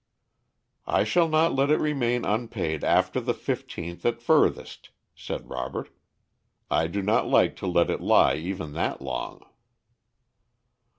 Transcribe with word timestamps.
"I 0.87 1.03
shall 1.03 1.27
not 1.27 1.53
let 1.53 1.69
it 1.69 1.79
remain 1.79 2.25
unpaid 2.25 2.83
after 2.83 3.21
the 3.21 3.35
fifteenth 3.35 4.03
at 4.03 4.19
furthest," 4.19 4.89
said 5.13 5.47
Robert. 5.47 5.89
"I 6.71 6.87
do 6.87 7.03
not 7.03 7.27
like 7.27 7.55
to 7.57 7.67
let 7.67 7.91
it 7.91 8.01
lie 8.01 8.33
even 8.33 8.73
that 8.73 8.99
long." 8.99 9.41